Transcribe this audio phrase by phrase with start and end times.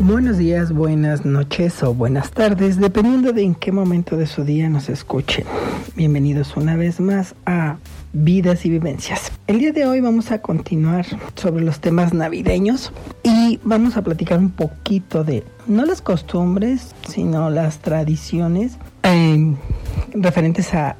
[0.00, 4.68] Buenos días, buenas noches o buenas tardes, dependiendo de en qué momento de su día
[4.68, 5.46] nos escuchen.
[5.94, 7.78] Bienvenidos una vez más a
[8.12, 9.32] Vidas y Vivencias.
[9.46, 12.92] El día de hoy vamos a continuar sobre los temas navideños
[13.22, 19.54] y vamos a platicar un poquito de, no las costumbres, sino las tradiciones eh,
[20.12, 20.96] referentes a,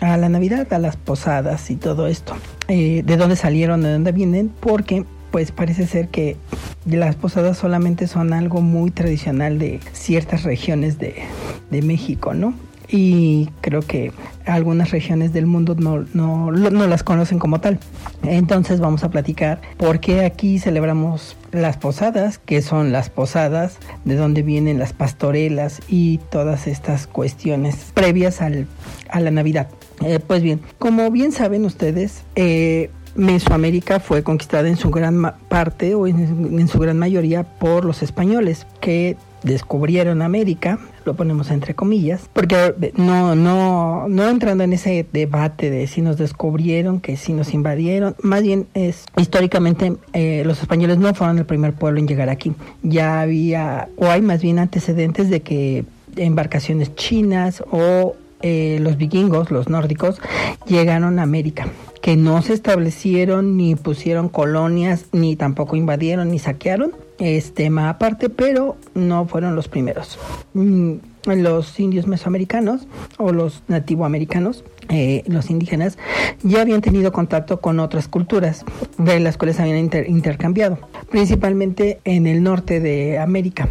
[0.00, 2.34] la Navidad, a las posadas y todo esto.
[2.68, 6.36] Eh, de dónde salieron, de dónde vienen, porque pues parece ser que
[6.84, 11.22] las posadas solamente son algo muy tradicional de ciertas regiones de,
[11.70, 12.54] de México, ¿no?
[12.92, 14.12] Y creo que
[14.44, 17.78] algunas regiones del mundo no, no, no, las conocen como tal.
[18.22, 24.14] Entonces vamos a platicar por qué aquí celebramos las posadas, qué son las posadas, de
[24.14, 28.66] dónde vienen las pastorelas y todas estas cuestiones previas al,
[29.08, 29.68] a la Navidad.
[30.04, 35.94] Eh, pues bien, como bien saben ustedes, eh, Mesoamérica fue conquistada en su gran parte
[35.94, 41.74] o en, en, su gran mayoría por los españoles que descubrieron América, lo ponemos entre
[41.74, 47.32] comillas, porque no, no, no entrando en ese debate de si nos descubrieron, que si
[47.32, 52.06] nos invadieron, más bien es históricamente eh, los españoles no fueron el primer pueblo en
[52.06, 52.52] llegar aquí.
[52.82, 55.84] Ya había, o hay más bien antecedentes de que
[56.16, 60.20] embarcaciones chinas o eh, los vikingos, los nórdicos,
[60.66, 61.66] llegaron a América
[62.02, 66.90] que no se establecieron ni pusieron colonias, ni tampoco invadieron ni saquearon,
[67.22, 70.18] es tema aparte, pero no fueron los primeros.
[70.54, 70.94] Mm,
[71.26, 75.98] los indios mesoamericanos o los nativoamericanos, eh, los indígenas,
[76.42, 78.64] ya habían tenido contacto con otras culturas,
[78.98, 80.78] de las cuales habían intercambiado,
[81.10, 83.68] principalmente en el norte de América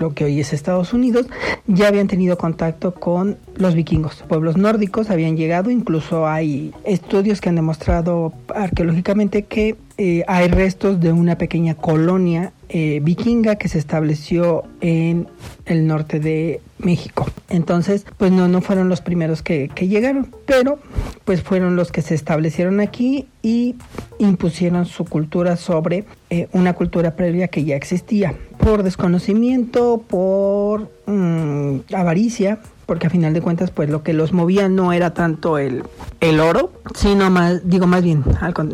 [0.00, 1.26] lo que hoy es Estados Unidos,
[1.66, 4.24] ya habían tenido contacto con los vikingos.
[4.28, 11.00] Pueblos nórdicos habían llegado, incluso hay estudios que han demostrado arqueológicamente que eh, hay restos
[11.00, 15.28] de una pequeña colonia eh, vikinga que se estableció en
[15.66, 17.26] el norte de México.
[17.48, 20.78] Entonces, pues no, no fueron los primeros que, llegaron, pero
[21.24, 23.76] pues fueron los que se establecieron aquí y
[24.18, 28.34] impusieron su cultura sobre eh, una cultura previa que ya existía.
[28.58, 34.68] Por desconocimiento, por mm, avaricia, porque a final de cuentas pues lo que los movía
[34.68, 35.84] no era tanto el,
[36.20, 38.24] el oro, sino más, digo más bien,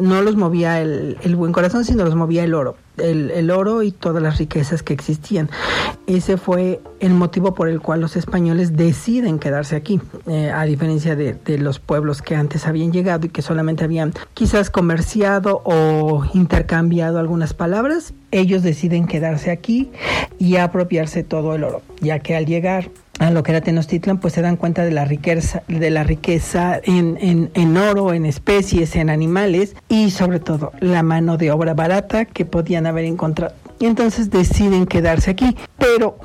[0.01, 3.83] no los movía el, el buen corazón, sino los movía el oro, el, el, oro
[3.83, 5.51] y todas las riquezas que existían.
[6.07, 11.17] Ese fue el motivo por el cual los españoles deciden quedarse aquí, eh, a diferencia
[11.17, 17.19] de, los pueblos que antes habían llegado y que solamente habían quizás comerciado o intercambiado
[17.19, 19.91] algunas palabras, ellos deciden quedarse aquí
[20.39, 24.35] y apropiarse todo el oro, ya que al llegar a lo que era Tenochtitlan, pues
[24.35, 28.97] se dan cuenta de la riqueza, de la riqueza en, en, en, oro, en especies,
[28.97, 33.55] en animales y sobre todo la mano de obra barata que podían haber encontrado.
[33.79, 35.57] Y entonces deciden quedarse aquí.
[35.79, 36.19] Pero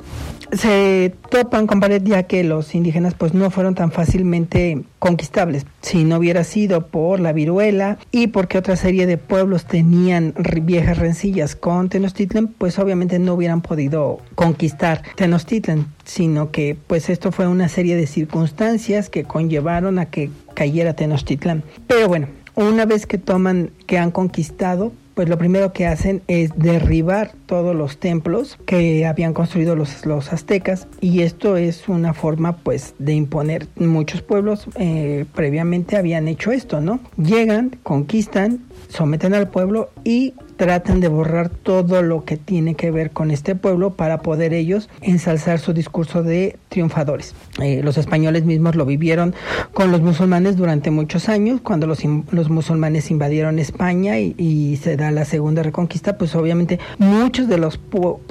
[0.52, 5.66] se topan con pared ya que los indígenas pues no fueron tan fácilmente conquistables.
[5.82, 10.98] Si no hubiera sido por la viruela y porque otra serie de pueblos tenían viejas
[10.98, 17.46] rencillas con Tenochtitlan pues obviamente no hubieran podido conquistar Tenochtitlan sino que pues esto fue
[17.46, 21.62] una serie de circunstancias que conllevaron a que cayera Tenochtitlan.
[21.86, 26.50] Pero bueno una vez que toman que han conquistado pues lo primero que hacen es
[26.56, 32.58] derribar todos los templos que habían construido los, los aztecas y esto es una forma
[32.58, 33.66] pues de imponer.
[33.76, 41.00] Muchos pueblos eh, previamente habían hecho esto no llegan conquistan someten al pueblo y tratan
[41.00, 45.58] de borrar todo lo que tiene que ver con este pueblo para poder ellos ensalzar
[45.58, 47.34] su discurso de triunfadores.
[47.62, 49.34] Eh, los españoles mismos lo vivieron
[49.72, 55.10] con los musulmanes durante muchos años, cuando los, los musulmanes invadieron España y, se da
[55.10, 57.80] la segunda reconquista, pues obviamente muchos de los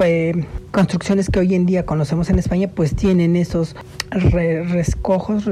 [0.03, 3.75] eh, construcciones que hoy en día conocemos en España, pues tienen esos
[4.11, 5.45] rescojos,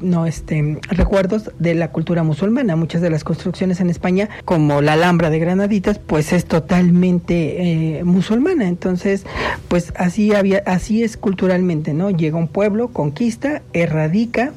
[0.00, 2.76] no, este, recuerdos de la cultura musulmana.
[2.76, 8.04] Muchas de las construcciones en España, como la Alhambra de Granada, pues es totalmente eh,
[8.04, 8.68] musulmana.
[8.68, 9.24] Entonces,
[9.68, 12.10] pues así había, así es culturalmente, ¿no?
[12.10, 14.52] Llega un pueblo, conquista, erradica,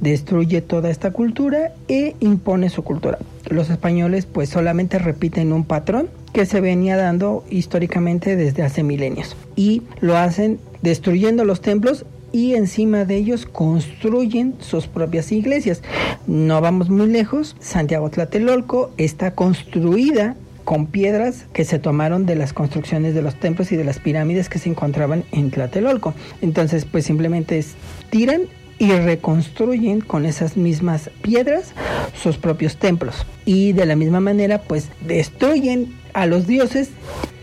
[0.00, 3.18] destruye toda esta cultura e impone su cultura.
[3.48, 9.36] Los españoles, pues solamente repiten un patrón que se venía dando históricamente desde hace milenios
[9.56, 15.82] y lo hacen destruyendo los templos y encima de ellos construyen sus propias iglesias.
[16.26, 22.52] No vamos muy lejos, Santiago Tlatelolco está construida con piedras que se tomaron de las
[22.52, 26.14] construcciones de los templos y de las pirámides que se encontraban en Tlatelolco.
[26.40, 27.64] Entonces, pues simplemente
[28.10, 28.42] tiran
[28.78, 31.74] y reconstruyen con esas mismas piedras
[32.20, 33.26] sus propios templos.
[33.44, 36.88] Y de la misma manera, pues destruyen a los dioses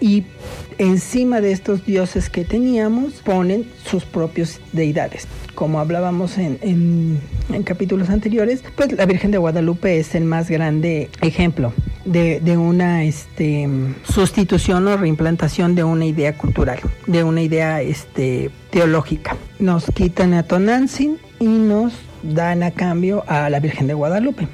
[0.02, 0.26] y
[0.80, 5.28] encima de estos dioses que teníamos ponen sus propios deidades.
[5.54, 7.20] Como hablábamos en,
[7.66, 11.74] capítulos anteriores, pues la Virgen de Guadalupe es el más grande ejemplo
[12.08, 13.68] de, una este,
[14.04, 19.36] sustitución o reimplantación de una idea cultural, de una idea este, teológica.
[19.60, 21.94] Nos quitan a Tonantzin y nos
[22.24, 24.48] dan a cambio a la Virgen de Guadalupe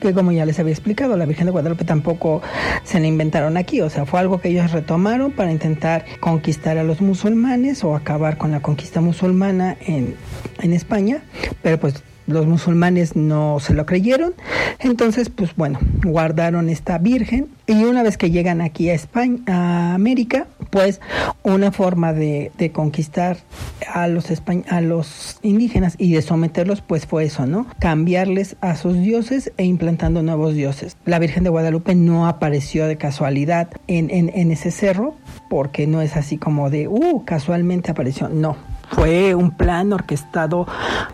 [0.00, 2.42] que como ya les había explicado, la Virgen de Guadalupe tampoco
[2.84, 6.84] se la inventaron aquí, o sea, fue algo que ellos retomaron para intentar conquistar a
[6.84, 10.14] los musulmanes o acabar con la conquista musulmana en,
[10.60, 11.22] en España,
[11.62, 14.34] pero pues los musulmanes no se lo creyeron,
[14.78, 19.94] entonces pues bueno, guardaron esta virgen y una vez que llegan aquí a España, a
[19.94, 21.00] América, pues
[21.42, 23.38] una forma de, conquistar
[23.92, 24.26] a los,
[24.68, 27.66] a los indígenas y de someterlos pues fue eso, ¿no?
[27.78, 30.96] Cambiarles a sus dioses e implantando nuevos dioses.
[31.06, 35.14] La Virgen de Guadalupe no apareció de casualidad en, en, en ese cerro
[35.48, 40.66] porque no es así como de, uh, casualmente apareció, no fue un plan orquestado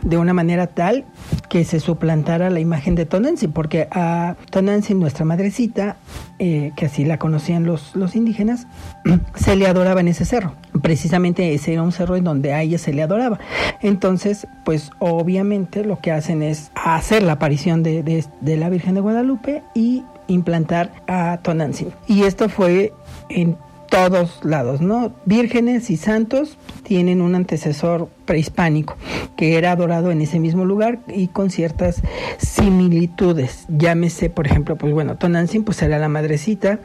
[0.02, 1.04] de una manera tal
[1.48, 5.96] que se suplantara la imagen de Tonantzin, porque a Tonantzin, nuestra madrecita,
[6.38, 8.66] eh, que así la conocían los, los indígenas,
[9.34, 10.54] se le adoraba en ese cerro.
[10.82, 13.38] Precisamente ese era un cerro en donde a ella se le adoraba.
[13.80, 18.02] Entonces, pues obviamente lo que hacen es hacer la aparición de,
[18.40, 21.92] de la Virgen de Guadalupe y implantar a Tonantzin.
[22.06, 22.92] Y esto fue
[23.28, 23.56] en
[23.94, 25.14] todos lados, ¿no?
[25.24, 28.96] Vírgenes y santos tienen un antecesor prehispánico
[29.36, 32.02] que era adorado en ese mismo lugar y con ciertas
[32.38, 33.66] similitudes.
[33.68, 36.80] Llámese, por ejemplo, pues bueno, Tonantzin pues era la madrecita,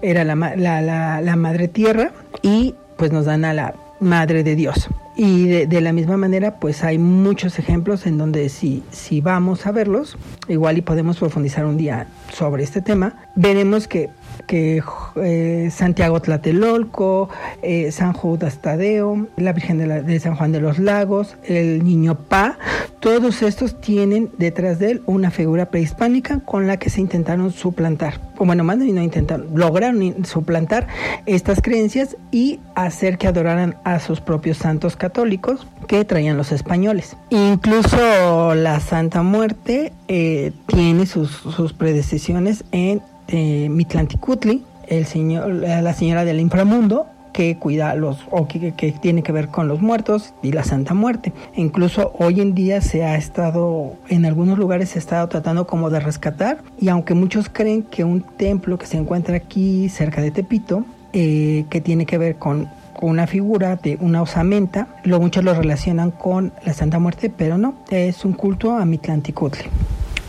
[0.00, 4.88] era la, la, la madre tierra y pues nos dan a la madre de Dios.
[5.16, 9.70] Y de, la misma manera, pues hay muchos ejemplos en donde si, si vamos a
[9.70, 10.16] verlos,
[10.48, 14.10] igual y podemos profundizar un día sobre este tema, veremos que
[14.46, 14.82] que
[15.16, 17.28] eh, Santiago Tlatelolco,
[17.62, 22.58] eh, San Judas Tadeo, la Virgen de, San Juan de los Lagos, el Niño Pa,
[23.00, 28.20] todos estos tienen detrás de él una figura prehispánica con la que se intentaron suplantar,
[28.38, 30.86] o bueno, más no intentaron, lograron suplantar
[31.26, 37.16] estas creencias y hacer que adoraran a sus propios santos católicos que traían los españoles.
[37.30, 44.62] Incluso la Santa Muerte eh, tiene sus, predecisiones en eh, Mitlanticutli,
[45.06, 48.72] señor, la señora del inframundo, que cuida los o que,
[49.02, 51.32] tiene que ver con los muertos y la Santa Muerte.
[51.56, 55.90] incluso hoy en día se ha estado, en algunos lugares se ha estado tratando como
[55.90, 60.30] de rescatar y aunque muchos creen que un templo que se encuentra aquí cerca de
[60.30, 62.68] Tepito, eh, que tiene que ver con
[63.02, 67.74] una figura de una osamenta, lo muchos lo relacionan con la Santa Muerte, pero no,
[67.90, 69.64] es un culto a Mitlanticutli.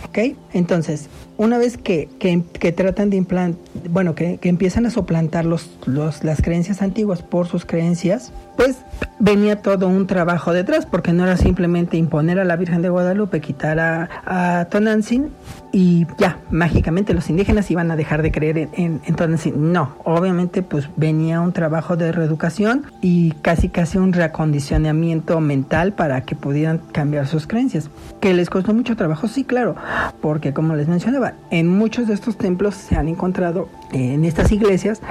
[0.07, 0.35] ¿Ok?
[0.53, 3.59] Entonces, una vez que, que, tratan de implantar,
[3.89, 8.77] bueno, que, que, empiezan a suplantar los, los, las creencias antiguas por sus creencias, pues
[9.19, 13.41] venía todo un trabajo detrás, porque no era simplemente imponer a la Virgen de Guadalupe,
[13.41, 15.29] quitar a, a Tonantzin
[15.71, 19.73] y ya, mágicamente los indígenas iban a dejar de creer en, en, Tonantzin.
[19.73, 26.21] No, obviamente pues venía un trabajo de reeducación y casi casi un reacondicionamiento mental para
[26.21, 27.89] que pudieran cambiar sus creencias.
[28.21, 29.27] ¿Que les costó mucho trabajo?
[29.27, 29.75] Sí, claro,
[30.21, 35.01] porque como les mencionaba, en muchos de estos templos se han encontrado en estas iglesias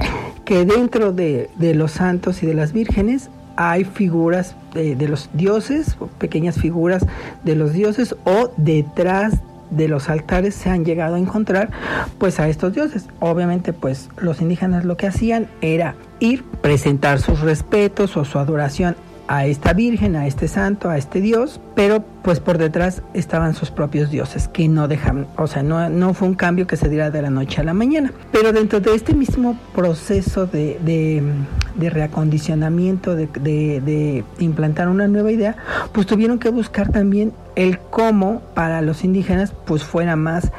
[0.44, 6.56] que dentro de, los santos y de las vírgenes hay figuras de, los dioses, pequeñas
[6.56, 7.06] figuras
[7.44, 9.35] de los dioses o detrás
[9.71, 11.71] de los altares se han llegado a encontrar
[12.18, 13.06] pues a estos dioses.
[13.21, 18.97] Obviamente pues los indígenas lo que hacían era ir, presentar sus respetos o su adoración
[19.28, 23.71] a esta virgen, a este santo, a este dios, pero pues por detrás estaban sus
[23.71, 27.11] propios dioses que no dejan, o sea, no, no fue un cambio que se diera
[27.11, 28.12] de la noche a la mañana.
[28.33, 35.57] Pero dentro de este mismo proceso de, de, reacondicionamiento, de, de, implantar una nueva idea,
[35.93, 40.50] pues tuvieron que buscar también el cómo para los indígenas pues fuera más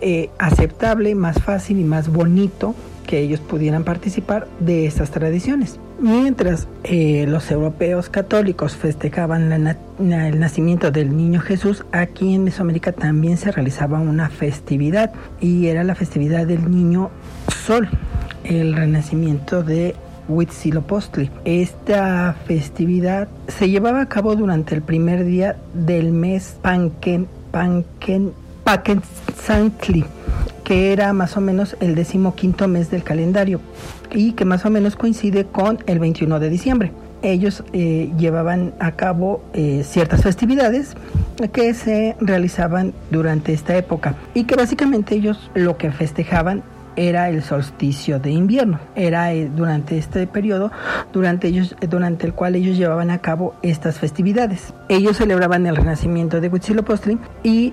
[0.00, 5.78] eh, aceptable, más fácil y más bonito que ellos pudieran participar de estas tradiciones.
[6.00, 13.36] Mientras eh, los europeos católicos festejaban el nacimiento del niño Jesús, aquí en Mesoamérica también
[13.36, 17.10] se realizaba una festividad y era la festividad del niño
[17.64, 17.88] Sol,
[18.42, 19.94] el renacimiento de
[20.28, 21.30] Huitzilopochtli.
[21.44, 27.28] Esta festividad se llevaba a cabo durante el primer día del mes Panken,
[29.44, 30.04] Santli
[30.64, 33.60] que era más o menos el decimoquinto mes del calendario
[34.10, 36.92] y que más o menos coincide con el 21 de diciembre.
[37.22, 40.94] Ellos eh, llevaban a cabo eh, ciertas festividades
[41.52, 46.62] que se realizaban durante esta época y que básicamente ellos lo que festejaban
[46.96, 48.78] era el solsticio de invierno.
[48.94, 50.70] Era eh, durante este periodo
[51.12, 54.72] durante, ellos, durante el cual ellos llevaban a cabo estas festividades.
[54.88, 57.72] Ellos celebraban el renacimiento de Huitzilopochtli y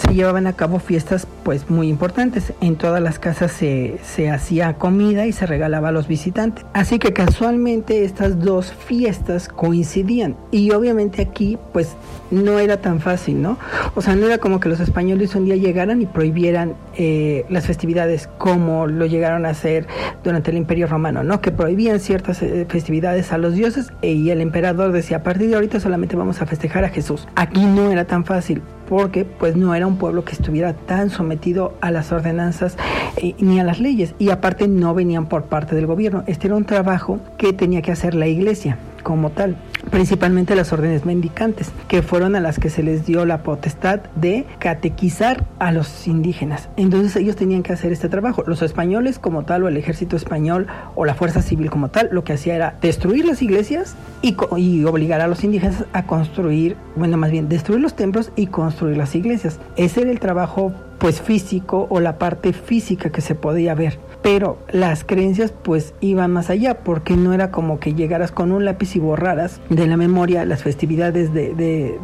[0.00, 2.52] se llevaban a cabo fiestas pues muy importantes.
[2.60, 6.64] En todas las casas se, se, hacía comida y se regalaba a los visitantes.
[6.72, 10.36] Así que casualmente estas dos fiestas coincidían.
[10.50, 11.96] Y obviamente aquí pues
[12.30, 13.58] no era tan fácil, ¿no?
[13.94, 17.66] O sea, no era como que los españoles un día llegaran y prohibieran eh, las
[17.66, 19.86] festividades como lo llegaron a hacer
[20.22, 21.40] durante el Imperio Romano, ¿no?
[21.40, 25.56] Que prohibían ciertas eh, festividades a los dioses y el emperador decía, a partir de
[25.56, 27.26] ahorita solamente vamos a festejar a Jesús.
[27.34, 31.74] Aquí no era tan fácil porque pues no era un pueblo que estuviera tan sometido
[31.80, 32.76] a las ordenanzas
[33.16, 36.24] eh, ni a las leyes y aparte no venían por parte del gobierno.
[36.26, 39.56] Este era un trabajo que tenía que hacer la iglesia como tal
[39.90, 44.46] principalmente las órdenes mendicantes, que fueron a las que se les dio la potestad de
[44.58, 46.68] catequizar a los indígenas.
[46.76, 48.44] Entonces ellos tenían que hacer este trabajo.
[48.46, 52.24] Los españoles como tal, o el ejército español, o la fuerza civil como tal, lo
[52.24, 57.16] que hacía era destruir las iglesias y, y obligar a los indígenas a construir, bueno,
[57.16, 59.58] más bien, destruir los templos y construir las iglesias.
[59.76, 63.98] Ese era el trabajo pues físico o la parte física que se podía ver.
[64.22, 68.66] Pero las creencias pues iban más allá porque no era como que llegaras con un
[68.66, 71.54] lápiz y borraras de la memoria las festividades de,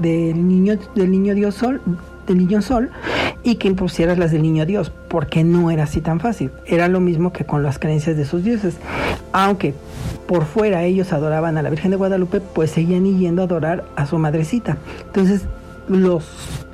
[0.01, 1.81] del niño del niño Dios Sol
[2.27, 2.91] del niño sol
[3.43, 6.51] y que impusieras las del niño Dios, porque no era así tan fácil.
[6.67, 8.77] Era lo mismo que con las creencias de sus dioses.
[9.33, 9.75] Aunque
[10.27, 14.07] por fuera ellos adoraban a la Virgen de Guadalupe, pues seguían yendo a adorar a
[14.07, 14.77] su madrecita.
[15.07, 15.43] Entonces,
[15.89, 16.25] los,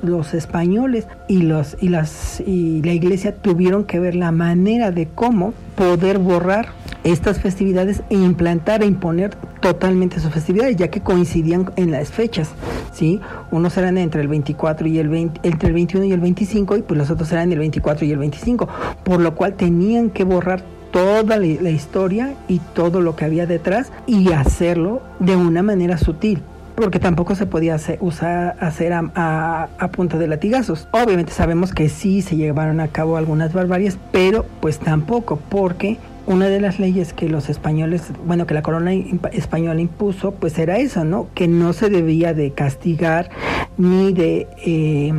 [0.01, 5.07] los españoles y, los, y, las, y la iglesia tuvieron que ver la manera de
[5.07, 6.69] cómo poder borrar
[7.03, 12.51] estas festividades e implantar e imponer totalmente sus festividades, ya que coincidían en las fechas,
[12.91, 13.19] ¿sí?
[13.51, 16.81] Unos eran entre el 24 y el 20, entre el 21 y el 25 y
[16.81, 18.67] pues los otros eran el 24 y el 25,
[19.03, 23.91] por lo cual tenían que borrar toda la, historia y todo lo que había detrás
[24.05, 26.43] y hacerlo de una manera sutil
[26.75, 30.87] porque tampoco se podía hacer, usar, hacer a, a, punta de latigazos.
[30.91, 36.47] Obviamente sabemos que sí se llevaron a cabo algunas barbaries, pero pues tampoco, porque una
[36.47, 41.03] de las leyes que los españoles, bueno, que la corona española impuso, pues era eso,
[41.03, 41.27] ¿no?
[41.33, 43.29] Que no se debía de castigar
[43.77, 45.13] ni de eh,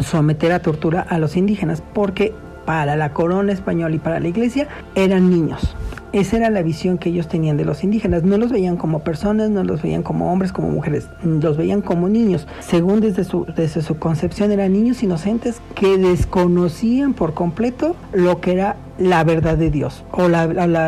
[0.00, 2.32] someter a tortura a los indígenas, porque
[2.64, 5.76] para la corona española y para la iglesia eran niños.
[6.14, 8.22] Esa era la visión que ellos tenían de los indígenas.
[8.22, 12.08] No los veían como personas, no los veían como hombres, como mujeres, los veían como
[12.08, 12.46] niños.
[12.60, 18.52] Según desde su, desde su concepción eran niños inocentes que desconocían por completo lo que
[18.52, 20.46] era la verdad de Dios o la,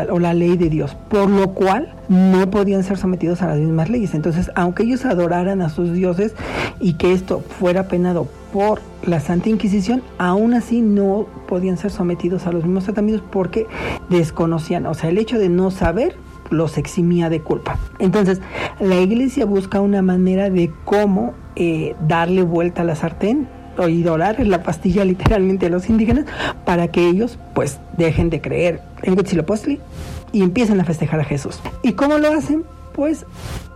[0.09, 3.89] o la, ley de Dios, por lo cual no podían ser sometidos a las mismas
[3.89, 4.13] leyes.
[4.13, 6.33] Entonces, aunque ellos adoraran a sus dioses
[6.79, 12.47] y que esto fuera penado por la Santa Inquisición, aún así no podían ser sometidos
[12.47, 13.67] a los mismos tratamientos porque
[14.09, 16.15] desconocían, o sea, el hecho de no saber
[16.49, 17.77] los eximía de culpa.
[17.99, 18.41] Entonces,
[18.79, 24.39] la iglesia busca una manera de cómo eh, darle vuelta a la sartén o idolar
[24.45, 26.25] la pastilla literalmente a los indígenas
[26.65, 29.79] para que ellos pues dejen de creer en Huitzilopochtli
[30.31, 31.59] y empiecen a festejar a Jesús.
[31.83, 32.63] ¿Y cómo lo hacen?
[32.93, 33.25] Pues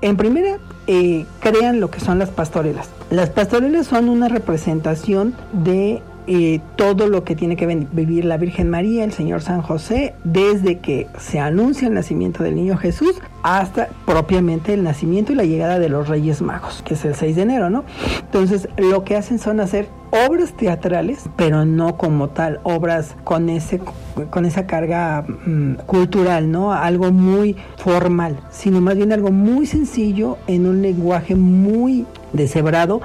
[0.01, 2.89] en primera eh, crean lo que son las pastorelas.
[3.09, 6.01] Las pastorelas son una representación de
[6.33, 10.79] eh, todo lo que tiene que vivir la Virgen María, el Señor San José, desde
[10.79, 15.77] que se anuncia el nacimiento del niño Jesús hasta propiamente el nacimiento y la llegada
[15.77, 17.83] de los Reyes Magos, que es el 6 de enero, ¿no?
[18.21, 23.81] Entonces, lo que hacen son hacer obras teatrales, pero no como tal obras con ese
[24.29, 26.73] con esa carga mm, cultural, ¿no?
[26.73, 33.01] Algo muy formal, sino más bien algo muy sencillo en un lenguaje muy deshebrado,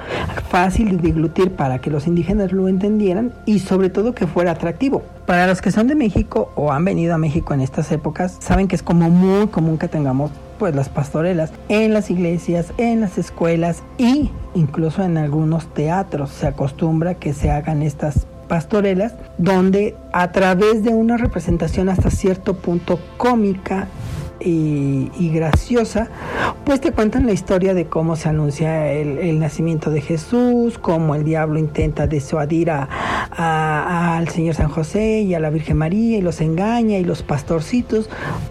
[0.49, 5.03] fácil de diglutir para que los indígenas lo entendieran y sobre todo que fuera atractivo.
[5.25, 8.67] Para los que son de México o han venido a México en estas épocas, saben
[8.67, 13.17] que es como muy común que tengamos pues las pastorelas en las iglesias, en las
[13.17, 16.31] escuelas y incluso en algunos teatros.
[16.31, 22.55] Se acostumbra que se hagan estas pastorelas donde a través de una representación hasta cierto
[22.55, 23.87] punto cómica
[24.39, 26.09] y, graciosa,
[26.63, 31.23] pues te cuentan la historia de cómo se anuncia el, nacimiento de Jesús, cómo el
[31.23, 36.97] diablo intenta disuadir al Señor San José y a la Virgen María y los engaña
[36.97, 38.09] y los pastorcitos,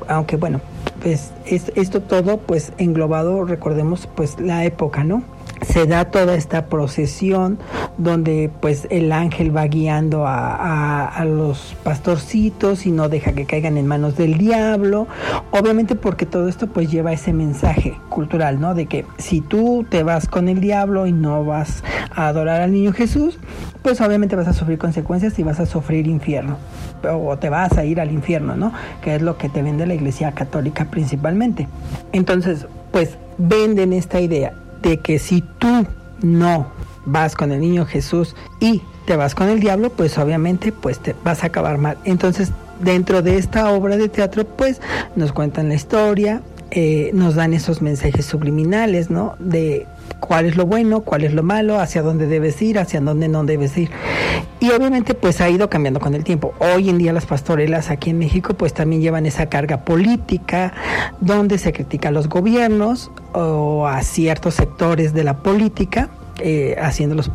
[0.08, 0.60] aunque bueno,
[1.06, 1.30] pues
[1.76, 5.22] esto todo pues englobado, recordemos pues la época, ¿no?
[5.68, 7.58] Se da toda esta procesión
[7.98, 13.76] donde pues el ángel va guiando a, a, los pastorcitos y no deja que caigan
[13.76, 15.06] en manos del diablo.
[15.50, 18.74] Obviamente porque todo esto pues lleva ese mensaje cultural, ¿no?
[18.74, 21.82] De que si tú te vas con el diablo y no vas
[22.14, 23.38] a adorar al niño Jesús,
[23.82, 26.58] pues obviamente vas a sufrir consecuencias y vas a sufrir infierno.
[27.10, 28.72] O te vas a ir al infierno, ¿no?
[29.02, 31.68] Que es lo que te vende la iglesia católica principalmente.
[32.12, 35.86] Entonces, pues venden esta idea de que si tú
[36.22, 36.68] no
[37.04, 41.14] vas con el niño Jesús y te vas con el diablo, pues obviamente pues te
[41.24, 41.98] vas a acabar mal.
[42.04, 44.80] Entonces, dentro de esta obra de teatro, pues
[45.14, 46.42] nos cuentan la historia,
[46.78, 49.34] eh, nos dan esos mensajes subliminales, ¿no?
[49.38, 49.86] De
[50.20, 53.44] cuál es lo bueno, cuál es lo malo, hacia dónde debes ir, hacia dónde no
[53.44, 53.90] debes ir.
[54.60, 56.52] Y obviamente pues ha ido cambiando con el tiempo.
[56.58, 60.74] Hoy en día las pastorelas aquí en México pues también llevan esa carga política
[61.18, 67.30] donde se critica a los gobiernos o a ciertos sectores de la política, eh, haciéndolos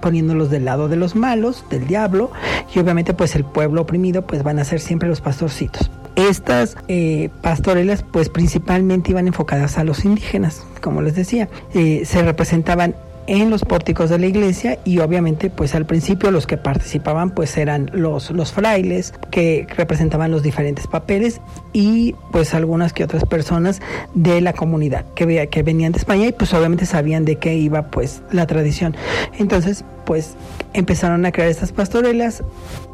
[0.00, 2.30] poniéndolos del lado de los malos, del diablo,
[2.74, 5.90] y obviamente pues el pueblo oprimido pues van a ser siempre los pastorcitos.
[6.16, 12.22] Estas eh, pastorelas pues principalmente iban enfocadas a los indígenas, como les decía, eh, se
[12.22, 12.94] representaban
[13.26, 17.56] en los pórticos de la iglesia y obviamente pues al principio los que participaban pues
[17.56, 21.40] eran los, los frailes que representaban los diferentes papeles
[21.72, 23.80] y pues algunas que otras personas
[24.14, 27.90] de la comunidad que, que venían de España y pues obviamente sabían de qué iba
[27.90, 28.96] pues la tradición.
[29.38, 30.34] Entonces pues
[30.72, 32.42] empezaron a crear estas pastorelas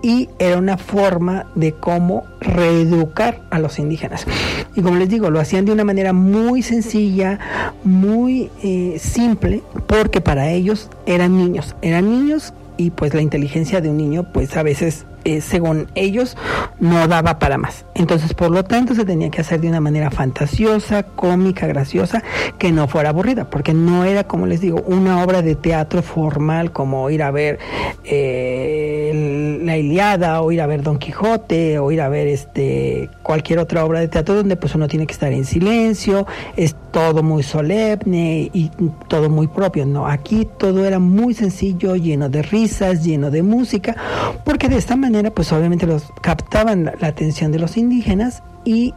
[0.03, 4.27] y era una forma de cómo reeducar a los indígenas.
[4.77, 7.39] Y como les digo, lo hacían de una manera muy sencilla,
[7.83, 13.89] muy eh, simple, porque para ellos eran niños, eran niños y pues la inteligencia de
[13.89, 16.37] un niño pues a veces eh, según ellos,
[16.79, 17.85] no daba para más.
[17.95, 22.23] Entonces, por lo tanto, se tenía que hacer de una manera fantasiosa, cómica, graciosa,
[22.59, 26.71] que no fuera aburrida, porque no era, como les digo, una obra de teatro formal
[26.71, 27.59] como ir a ver
[28.05, 33.59] eh, la Iliada o ir a ver Don Quijote o ir a ver este cualquier
[33.59, 36.25] otra obra de teatro donde pues uno tiene que estar en silencio,
[36.57, 38.71] es todo muy solemne y
[39.09, 39.85] todo muy propio.
[39.87, 43.97] No, aquí todo era muy sencillo, lleno de risas, lleno de música,
[44.45, 48.95] porque de esta manera pues obviamente los captaban la, atención de los indígenas y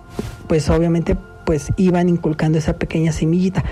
[0.48, 3.64] pues obviamente pues iban inculcando esa pequeña semillita.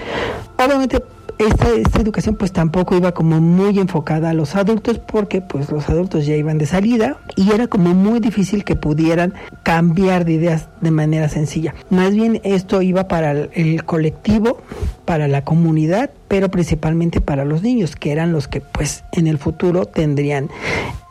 [0.58, 1.02] Obviamente
[1.38, 5.88] esta, esta, educación pues tampoco iba como muy enfocada a los adultos porque pues los
[5.90, 10.68] adultos ya iban de salida y era como muy difícil que pudieran cambiar de ideas
[10.82, 11.76] de manera sencilla.
[11.90, 14.62] Más bien esto iba para el colectivo,
[15.06, 19.38] para la comunidad, pero principalmente para los niños, que eran los que pues en el
[19.38, 20.50] futuro tendrían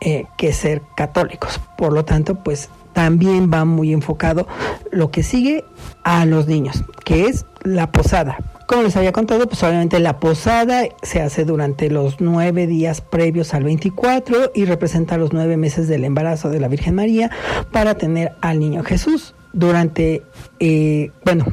[0.01, 1.59] eh, que ser católicos.
[1.77, 4.47] Por lo tanto pues también va muy enfocado
[4.91, 5.63] lo que sigue
[6.03, 8.37] a los niños, que es la posada.
[8.67, 13.53] Como les había contado, pues obviamente la posada se hace durante los nueve días previos
[13.53, 17.31] al 24 y representa los nueve meses del embarazo de la Virgen María
[17.71, 19.35] para tener al niño Jesús.
[19.53, 20.21] Durante,
[20.59, 21.45] eh, bueno,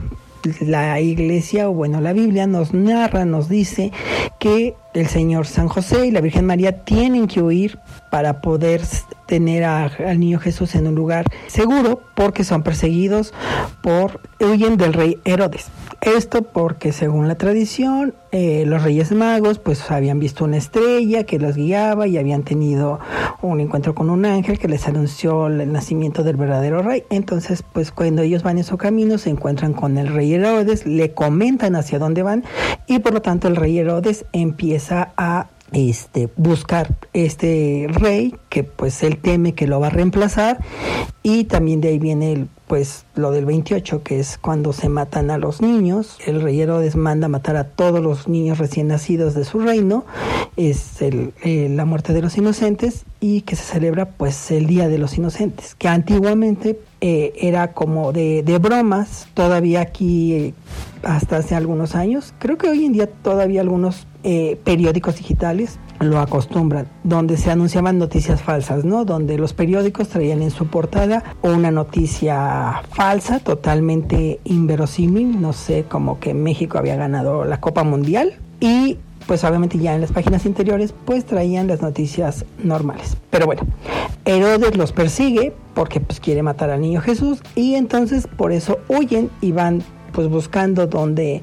[0.61, 3.93] la iglesia o bueno, la Biblia nos narra, nos dice
[4.41, 7.79] que el Señor San José y la Virgen María tienen que huir
[8.11, 8.83] para poder
[9.27, 13.33] tener al niño Jesús en un lugar seguro porque son perseguidos
[13.83, 15.67] por huyen del rey Herodes.
[16.01, 21.39] Esto porque según la tradición eh, los Reyes Magos pues habían visto una estrella que
[21.39, 23.01] los guiaba y habían tenido
[23.41, 27.05] un encuentro con un ángel que les anunció el nacimiento del verdadero rey.
[27.11, 31.15] Entonces pues cuando ellos van en su camino se encuentran con el rey Herodes, le
[31.15, 32.45] comentan hacia dónde van
[32.87, 39.03] y por lo tanto el rey Herodes empieza a este, buscar este rey que pues
[39.03, 40.59] él teme que lo va a reemplazar.
[41.23, 45.31] Y también de ahí viene el, pues lo del 28 que es cuando se matan
[45.31, 46.19] a los niños.
[46.27, 50.05] El rey Herodes manda matar a todos los niños recién nacidos de su reino.
[50.57, 54.89] Es el, eh, la muerte de los inocentes y que se celebra pues el día
[54.89, 59.29] de los inocentes que antiguamente eh, era como de, de bromas.
[59.35, 60.55] Todavía aquí eh,
[61.03, 62.35] hasta hace algunos años.
[62.39, 67.99] Creo que hoy en día todavía algunos eh, periódicos digitales lo acostumbran, donde se anunciaban
[67.99, 69.05] noticias falsas, ¿no?
[69.05, 76.19] Donde los periódicos traían en su portada una noticia falsa, totalmente inverosímil, no sé, como
[76.21, 80.95] que México había ganado la Copa Mundial y pues obviamente ya en las páginas interiores
[81.05, 83.17] pues traían las noticias normales.
[83.31, 83.63] Pero bueno,
[84.25, 89.31] Herodes los persigue porque pues quiere matar al niño Jesús y entonces por eso huyen
[89.41, 89.83] y van
[90.15, 91.43] pues buscando dónde,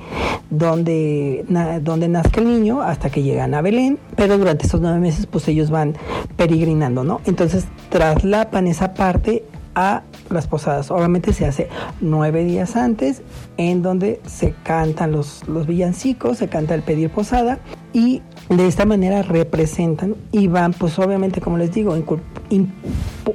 [0.49, 1.45] dónde,
[1.81, 5.47] dónde nazca el niño hasta que llegan a Belén, pero durante esos nueve meses pues
[5.49, 5.95] ellos van
[6.37, 7.19] peregrinando, ¿no?
[7.25, 9.43] Entonces traslapan esa parte
[9.75, 10.89] a las posadas.
[10.91, 11.67] Obviamente se hace
[11.99, 13.21] nueve días antes,
[13.57, 17.59] en donde se cantan los, los villancicos, se canta el pedir posada
[17.93, 21.95] y de esta manera representan y van pues obviamente como les digo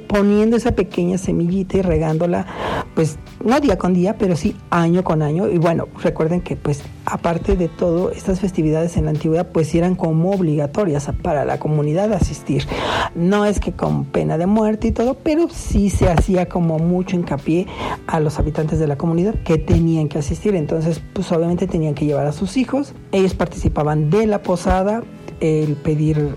[0.07, 2.45] poniendo esa pequeña semillita y regándola
[2.97, 5.47] pues no día con día pero sí año con año.
[5.47, 9.93] Y bueno recuerden que pues aparte de todo estas festividades en la antigüedad pues eran
[9.93, 12.65] como obligatorias para la comunidad asistir.
[13.13, 17.15] No es que con pena de muerte y todo pero sí se hacía como mucho
[17.15, 17.67] hincapié
[18.07, 20.55] a los habitantes de la comunidad que tenían que asistir.
[20.55, 22.93] Entonces pues obviamente tenían que llevar a sus hijos.
[23.11, 25.03] Ellos participaban de la posada
[25.39, 26.35] el pedir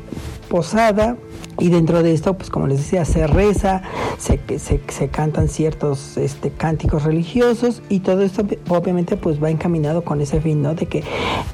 [0.50, 1.16] posada
[1.58, 3.82] y dentro de esto, pues como les decía, se reza,
[4.18, 10.02] se, se, se cantan ciertos este, cánticos religiosos y todo esto obviamente pues va encaminado
[10.02, 10.74] con ese fin, ¿no?
[10.74, 11.04] De que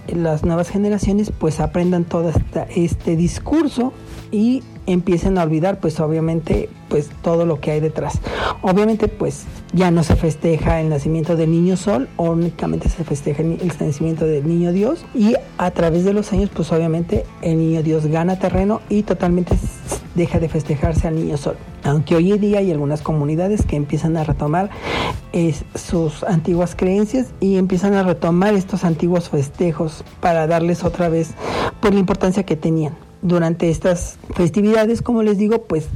[0.09, 2.33] las nuevas generaciones pues aprendan todo
[2.75, 3.93] este discurso
[4.33, 8.21] y empiecen a olvidar pues obviamente pues todo lo que hay detrás.
[8.63, 13.73] Obviamente pues ya no se festeja el nacimiento del niño sol, únicamente se festeja el
[13.81, 18.07] nacimiento del niño Dios y a través de los años pues obviamente el niño Dios
[18.07, 19.57] gana terreno y totalmente
[20.15, 21.57] deja de festejarse al niño sol.
[21.85, 24.71] Aunque hoy en día hay algunas comunidades que empiezan a retomar
[25.75, 31.35] sus antiguas creencias y empiezan a retomar estos antiguos festejos para darles otra vez
[31.81, 35.89] por la importancia que tenían durante estas festividades, como les digo, pues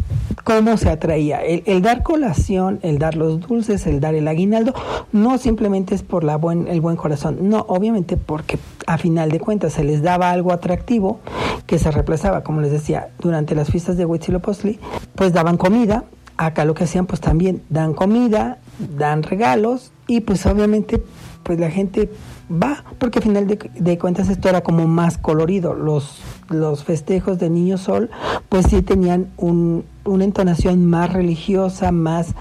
[0.44, 1.40] cómo se atraía.
[1.42, 4.74] El, dar colación, el dar los dulces, el dar el aguinaldo,
[5.12, 9.40] no simplemente es por la buen, el buen corazón, no, obviamente porque a final de
[9.40, 11.20] cuentas se les daba algo atractivo
[11.66, 14.78] que se reemplazaba, como les decía, durante las fiestas de Huitzilopochtli,
[15.14, 16.04] pues daban comida,
[16.36, 18.58] acá lo que hacían pues también dan comida,
[18.96, 21.02] dan regalos y pues obviamente
[21.42, 22.10] pues la gente
[22.50, 25.74] va, porque al final de, cuentas esto era como más colorido.
[25.74, 28.10] Los, los festejos de Niño Sol,
[28.48, 32.34] pues sí tenían un, una entonación más religiosa, más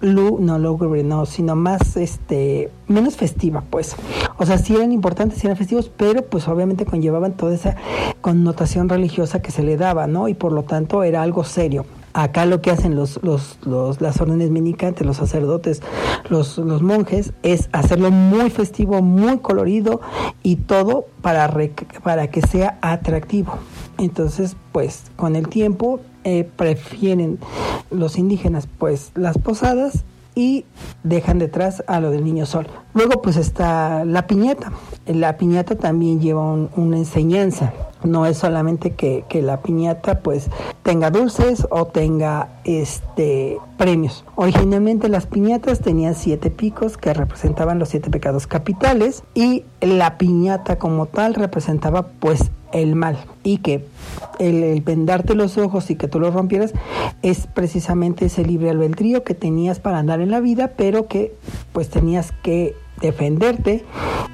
[0.00, 3.96] lu, no lúgubre, no, sino más, este, menos festiva, pues.
[4.38, 7.76] O sea, sí eran importantes, sí eran festivos, pero pues obviamente conllevaban toda esa
[8.20, 10.28] connotación religiosa que se le daba, ¿no?
[10.28, 11.86] Y por lo tanto era algo serio.
[12.16, 15.82] Acá lo que hacen los, los, los, las órdenes menicantes, los sacerdotes,
[16.30, 20.00] los, los monjes, es hacerlo muy festivo, muy colorido
[20.42, 21.54] y todo para,
[22.02, 23.58] para que sea atractivo.
[23.98, 27.38] Entonces, pues con el tiempo eh, prefieren
[27.90, 30.64] los indígenas pues las posadas y
[31.02, 32.66] dejan detrás a lo del niño sol.
[32.94, 34.72] Luego pues está la piñata.
[35.04, 37.74] La piñata también lleva una enseñanza
[38.04, 40.48] no es solamente que, la piñata pues
[40.82, 44.24] tenga dulces o tenga este premios.
[44.34, 50.78] Originalmente las piñatas tenían siete picos que representaban los siete pecados capitales y la piñata
[50.78, 53.84] como tal representaba pues el mal y que
[54.38, 56.72] el, vendarte los ojos y que tú los rompieras
[57.22, 61.34] es precisamente ese libre albedrío que tenías para andar en la vida pero que
[61.72, 63.84] pues tenías que defenderte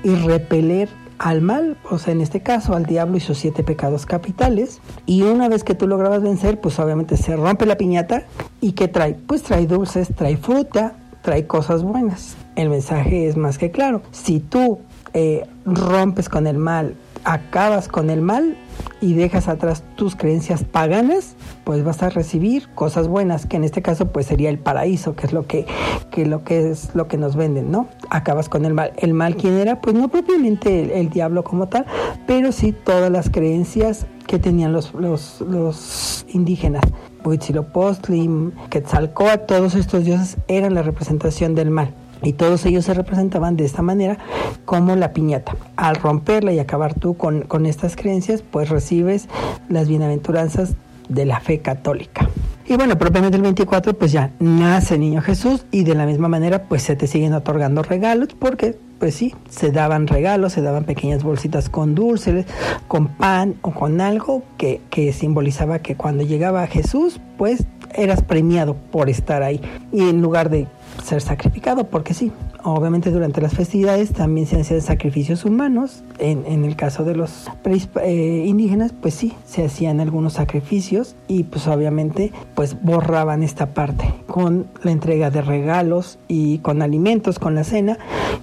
[0.04, 0.88] y repeler
[1.22, 4.80] al mal, o sea, en este caso al diablo y sus siete pecados capitales.
[5.06, 8.24] Y una vez que tú lograbas vencer, pues obviamente se rompe la piñata.
[8.60, 9.14] ¿Y qué trae?
[9.14, 12.34] Pues trae dulces, trae fruta, trae cosas buenas.
[12.56, 14.02] El mensaje es más que claro.
[14.10, 14.80] Si tú
[15.14, 18.56] eh, rompes con el mal, acabas con el mal
[19.00, 23.82] y dejas atrás tus creencias paganas, pues vas a recibir cosas buenas, que en este
[23.82, 25.66] caso pues sería el paraíso, que es lo que,
[26.10, 27.88] que lo que es lo que nos venden, ¿no?
[28.10, 28.92] Acabas con el mal.
[28.96, 31.86] El mal quién era, pues no propiamente el, diablo como tal,
[32.26, 36.82] pero sí todas las creencias que tenían los, los, los indígenas.
[37.24, 43.56] Huitzilopochtli, Quetzalcóatl, todos estos dioses eran la representación del mal y todos ellos se representaban
[43.56, 44.18] de esta manera
[44.64, 45.56] como la piñata.
[45.76, 49.28] Al romperla y acabar tú con, con estas creencias, pues recibes
[49.68, 50.74] las bienaventuranzas
[51.08, 52.28] de la fe católica.
[52.66, 56.64] Y bueno, propiamente el 24 pues ya nace niño Jesús y de la misma manera
[56.64, 61.24] pues se te siguen otorgando regalos porque pues sí, se daban regalos, se daban pequeñas
[61.24, 62.46] bolsitas con dulces,
[62.86, 68.74] con pan o con algo que, que simbolizaba que cuando llegaba Jesús pues eras premiado
[68.74, 69.60] por estar ahí
[69.92, 70.68] y en lugar de
[71.02, 72.32] ser sacrificado, porque sí,
[72.64, 77.48] obviamente durante las festividades también se hacían sacrificios humanos, en, en el caso de los
[77.64, 84.12] eh, indígenas, pues sí, se hacían algunos sacrificios y pues obviamente pues borraban esta parte
[84.26, 87.98] con la entrega de regalos y con alimentos, con la cena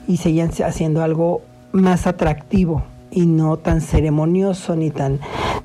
[0.08, 5.20] y seguían haciendo algo más atractivo y no tan ceremonioso ni tan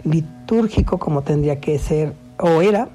[0.05, 2.88] litúrgico como tendría que ser o era,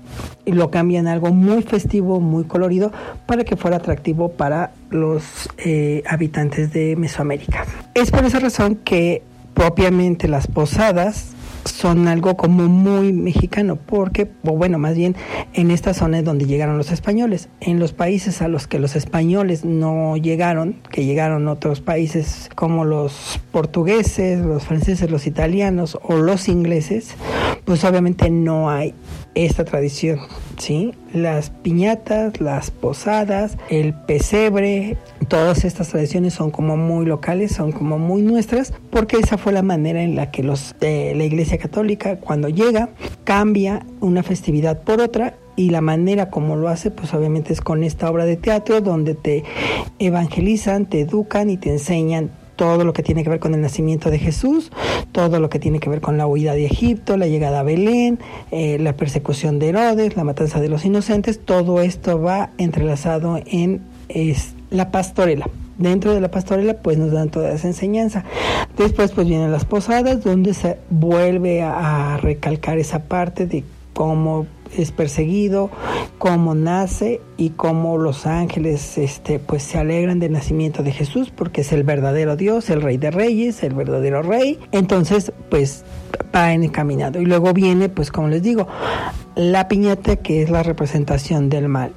[0.45, 2.91] y lo cambian algo muy festivo, muy colorido,
[3.25, 5.23] para que fuera atractivo para los
[5.57, 7.65] eh, habitantes de Mesoamérica.
[7.93, 9.23] Es por esa razón que
[9.53, 11.33] propiamente las posadas
[11.65, 15.15] son algo como muy mexicano, porque, o bueno, más bien
[15.53, 17.49] en esta zona es donde llegaron los españoles.
[17.59, 22.85] En los países a los que los españoles no llegaron, que llegaron otros países como
[22.85, 27.15] los portugueses, los franceses, los italianos o los ingleses,
[27.65, 28.93] pues obviamente no hay
[29.35, 30.19] esta tradición,
[30.57, 30.93] ¿sí?
[31.13, 37.97] Las piñatas, las posadas, el pesebre, todas estas tradiciones son como muy locales, son como
[37.97, 42.17] muy nuestras, porque esa fue la manera en la que los de la Iglesia Católica
[42.17, 42.89] cuando llega
[43.23, 47.83] cambia una festividad por otra y la manera como lo hace pues obviamente es con
[47.83, 49.43] esta obra de teatro donde te
[49.99, 54.11] evangelizan, te educan y te enseñan todo lo que tiene que ver con el nacimiento
[54.11, 54.69] de Jesús,
[55.13, 58.19] todo lo que tiene que ver con la huida de Egipto, la llegada a Belén,
[58.51, 63.79] eh, la persecución de Herodes, la matanza de los inocentes, todo esto va entrelazado en
[64.71, 65.49] la pastorela.
[65.77, 68.25] Dentro de la pastorela pues nos dan toda esa enseñanza.
[68.77, 74.91] Después pues vienen las posadas donde se vuelve a recalcar esa parte de cómo es
[74.91, 75.69] perseguido,
[76.17, 81.61] cómo nace y cómo los ángeles este, pues se alegran del nacimiento de Jesús porque
[81.61, 84.59] es el verdadero Dios, el rey de reyes, el verdadero rey.
[84.71, 85.83] Entonces pues
[86.35, 87.21] va encaminado.
[87.21, 88.67] Y luego viene pues como les digo,
[89.35, 91.93] la piñata que es la representación del mal.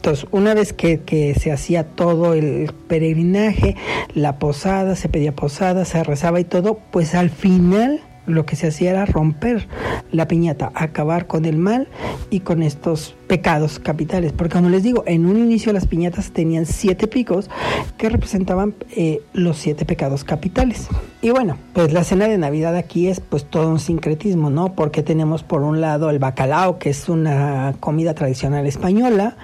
[0.00, 3.76] Entonces, una vez que, que, se hacía todo el peregrinaje,
[4.14, 8.68] la posada, se pedía posada, se rezaba y todo, pues al final lo que se
[8.68, 9.66] hacía era romper
[10.12, 11.88] la piñata, acabar con el mal
[12.30, 14.32] y con estos pecados capitales.
[14.32, 17.48] Porque como les digo, en un inicio las piñatas tenían siete picos
[17.96, 20.88] que representaban eh, los siete pecados capitales.
[21.22, 24.72] Y bueno, pues la cena de Navidad aquí es pues todo un sincretismo, ¿no?
[24.72, 29.36] Porque tenemos por un lado el bacalao, que es una comida tradicional española,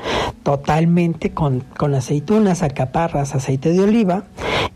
[0.42, 4.24] totalmente con, con aceitunas, alcaparras, aceite de oliva.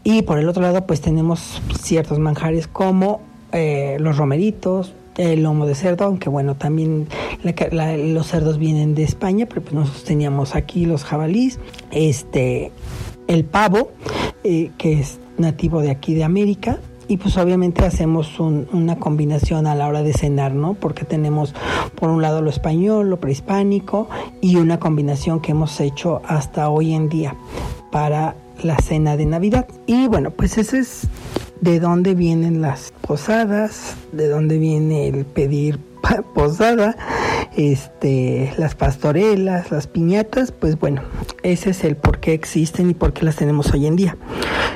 [0.05, 5.67] Y por el otro lado pues tenemos ciertos manjares como eh, los romeritos, el lomo
[5.67, 7.09] de cerdo, aunque bueno, también
[7.43, 11.59] los cerdos vienen de España, pero pues nosotros teníamos aquí los jabalís,
[11.91, 12.73] este,
[13.27, 13.91] el pavo,
[14.45, 16.79] eh, que es nativo de aquí de América,
[17.11, 20.75] y pues obviamente hacemos una combinación a la hora de cenar, ¿no?
[20.75, 21.57] Porque tenemos
[21.97, 24.09] por un lado lo español, lo prehispánico
[24.41, 27.35] y una combinación que hemos hecho hasta hoy en día
[27.91, 29.67] para la cena de Navidad.
[29.87, 31.09] Y bueno, pues ese es
[31.61, 35.79] de dónde vienen las posadas, de dónde viene el pedir
[36.35, 36.97] posada,
[37.57, 41.03] este, las pastorelas, las piñatas, pues bueno,
[41.43, 44.17] ese es el por qué existen y por qué las tenemos hoy en día.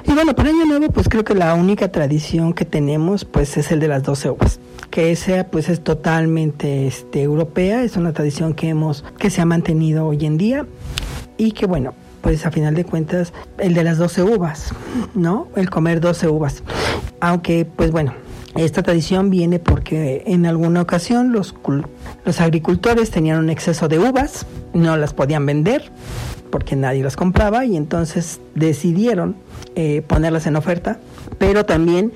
[0.07, 3.73] Y bueno, para Año Nuevo, pues creo que la única tradición que tenemos, pues es
[3.73, 8.55] el de las 12 uvas, que esa pues es totalmente este, europea, es una tradición
[8.55, 10.67] que hemos, que se ha mantenido hoy en día
[11.39, 11.95] y que bueno,
[12.25, 14.73] pues a final de cuentas el de las 12 uvas,
[15.15, 15.49] ¿no?
[15.57, 16.63] El comer 12 uvas.
[17.21, 18.15] Aunque, pues bueno,
[18.57, 21.55] esta tradición viene porque en alguna ocasión los,
[22.25, 25.93] los agricultores tenían un exceso de uvas, no las podían vender
[26.49, 29.37] porque nadie las compraba y entonces decidieron
[29.75, 30.99] eh, ponerlas en oferta,
[31.37, 32.13] pero también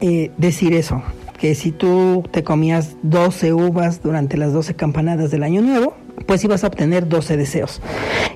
[0.00, 1.00] eh, decir eso,
[1.38, 5.94] que si tú te comías 12 uvas durante las 12 campanadas del año nuevo,
[6.26, 7.80] pues ibas a obtener 12 deseos.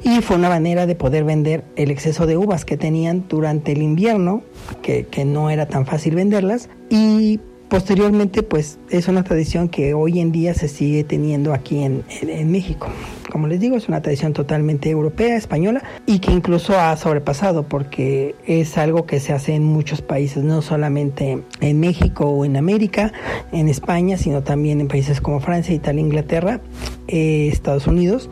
[0.02, 3.82] Y fue una manera de poder vender el exceso de uvas que tenían durante el
[3.82, 4.42] invierno,
[4.82, 10.20] que, que no era tan fácil venderlas, y posteriormente pues es una tradición que hoy
[10.20, 12.88] en día se sigue teniendo aquí en, en, México.
[13.30, 18.34] Como les digo, es una tradición totalmente europea, española y que incluso ha sobrepasado porque
[18.46, 23.12] es algo que se hace en muchos países, no solamente en México o en América,
[23.52, 26.60] en España, sino también en países como Francia, Italia, Inglaterra,
[27.06, 28.30] eh, Estados Unidos.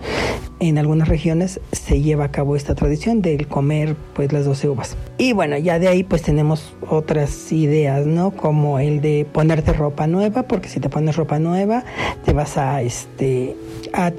[0.59, 4.96] En algunas regiones se lleva a cabo esta tradición del comer pues las 12 uvas.
[5.18, 8.30] Y bueno, ya de ahí pues tenemos otras ideas, ¿no?
[8.30, 11.85] Como el de ponerte ropa nueva, porque si te pones ropa nueva,
[12.24, 13.54] te vas a, este,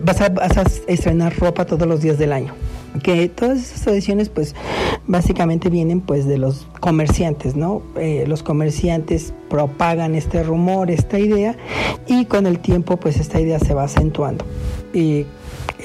[0.04, 2.54] vas, a, estrenar ropa todos los días del año
[3.04, 4.56] que todas esas tradiciones pues
[5.06, 7.82] básicamente vienen pues de los comerciantes, ¿no?
[7.96, 11.56] Eh, los comerciantes propagan este rumor, esta idea
[12.08, 14.46] y con el tiempo pues esta idea se va acentuando
[14.94, 15.26] y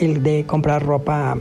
[0.00, 1.36] el de comprar ropa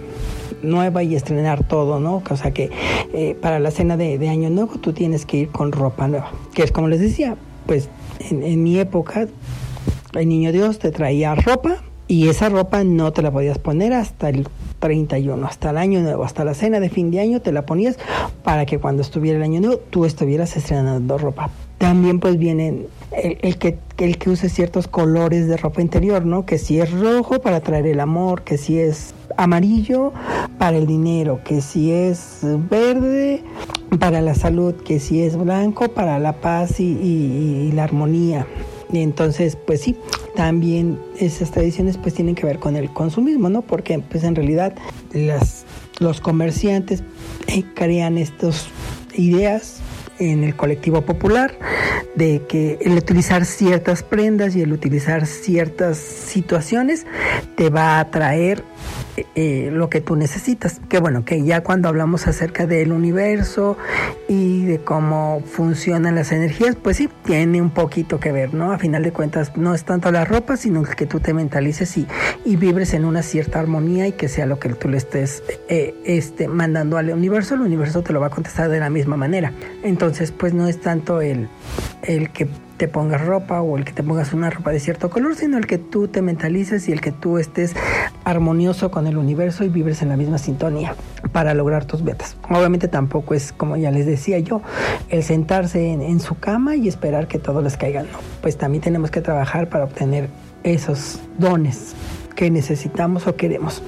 [0.61, 2.21] nueva y estrenar todo, ¿no?
[2.29, 2.69] O sea que
[3.13, 6.31] eh, para la cena de, de, Año Nuevo tú tienes que ir con ropa nueva,
[6.53, 7.89] que es como les decía, pues
[8.29, 9.27] en, mi época
[10.13, 14.27] el niño Dios te traía ropa y esa ropa no te la podías poner hasta
[14.27, 14.45] el
[14.79, 17.97] 31, hasta el año nuevo, hasta la cena de fin de año te la ponías
[18.43, 21.49] para que cuando estuviera el año nuevo tú estuvieras estrenando ropa.
[21.77, 26.45] También pues vienen el, que, el que use ciertos colores de ropa interior, ¿no?
[26.45, 30.11] Que si es rojo para traer el amor, que si es amarillo
[30.57, 33.41] para el dinero, que si es verde
[33.99, 38.47] para la salud, que si es blanco para la paz y, la armonía.
[38.91, 39.95] Y entonces, pues sí,
[40.35, 43.61] también esas tradiciones pues tienen que ver con el consumismo, ¿no?
[43.61, 44.73] Porque pues en realidad
[45.13, 45.65] las,
[45.99, 47.03] los comerciantes
[47.47, 48.67] eh, crean estas
[49.13, 49.81] ideas
[50.19, 51.57] en el colectivo popular
[52.15, 57.05] de que el utilizar ciertas prendas y el utilizar ciertas situaciones
[57.55, 58.63] te va a traer
[59.35, 60.81] eh, lo que tú necesitas.
[60.89, 63.77] Que bueno, que ya cuando hablamos acerca del universo
[64.27, 68.71] y de cómo funcionan las energías, pues sí, tiene un poquito que ver, ¿no?
[68.71, 72.07] A final de cuentas, no es tanto la ropa, sino que tú te mentalices y,
[72.45, 75.95] y vibres en una cierta armonía y que sea lo que tú le estés eh,
[76.05, 79.53] este, mandando al universo, el universo te lo va a contestar de la misma manera.
[79.83, 81.47] Entonces, pues no es tanto el,
[82.03, 82.47] el que
[82.81, 85.67] te pongas ropa o el que te pongas una ropa de cierto color, sino el
[85.67, 87.75] que tú te mentalices y el que tú estés
[88.23, 90.95] armonioso con el universo y vibres en la misma sintonía
[91.31, 92.37] para lograr tus metas.
[92.49, 94.63] Obviamente tampoco es, como ya les decía yo,
[95.09, 98.07] el sentarse en, su cama y esperar que todos les caigan.
[98.11, 100.29] No, pues también tenemos que trabajar para obtener
[100.63, 101.93] esos dones
[102.35, 103.83] que necesitamos o queremos.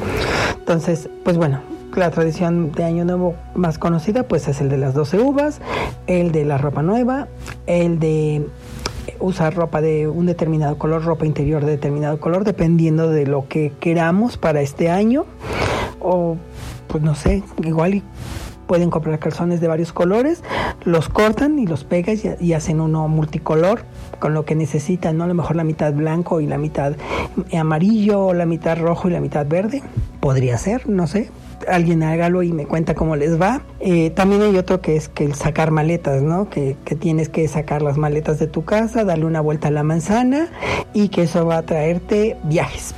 [0.60, 1.62] Entonces, pues bueno,
[1.96, 5.62] la tradición de Año Nuevo más conocida pues es el de las 12 uvas,
[6.06, 7.28] el de la ropa nueva,
[7.66, 8.48] el de
[9.20, 13.72] usar ropa de un determinado color, ropa interior de determinado color, dependiendo de lo que
[13.80, 15.26] queramos para este año.
[16.00, 16.38] O,
[16.88, 18.04] pues no sé, igual
[18.68, 20.44] pueden comprar calzones de varios colores,
[20.84, 23.84] los cortan y los pegan y, hacen uno multicolor
[24.20, 25.26] con lo que necesitan, ¿no?
[25.26, 26.94] A lo mejor la mitad blanco y la mitad
[27.58, 29.84] amarillo, o la mitad rojo y la mitad verde.
[30.20, 31.30] Podría ser, no sé,
[31.68, 33.62] alguien hágalo y me cuenta cómo les va.
[33.80, 36.50] Eh, también hay otro que es que el sacar maletas, ¿no?
[36.50, 39.84] Que, que, tienes que sacar las maletas de tu casa, darle una vuelta a la
[39.84, 40.50] manzana
[40.94, 42.94] y que eso va a traerte viajes.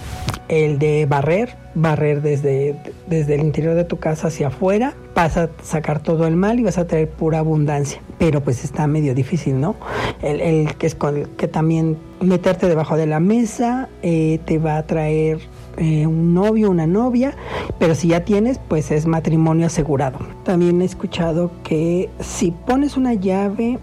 [0.47, 2.75] El de barrer, barrer desde,
[3.07, 6.63] desde el interior de tu casa hacia afuera, vas a sacar todo el mal y
[6.63, 8.01] vas a traer pura abundancia.
[8.17, 9.75] Pero pues está medio difícil, ¿no?
[10.21, 14.85] El, que es con que también meterte debajo de la mesa eh, te va a
[14.85, 15.39] traer
[15.77, 17.35] eh, un novio, una novia,
[17.79, 20.19] pero si ya tienes, pues es matrimonio asegurado.
[20.43, 23.79] También he escuchado que si pones una llave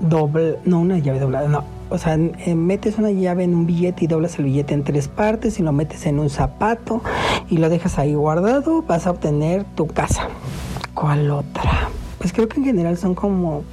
[0.00, 4.04] doble, no una llave doblada, no, o sea, eh, metes una llave en un billete
[4.04, 7.02] y doblas el billete en tres partes y lo metes en un zapato
[7.48, 10.28] y lo dejas ahí guardado, vas a obtener tu casa.
[10.94, 11.90] ¿Cuál otra?
[12.18, 13.64] Pues creo que en general son como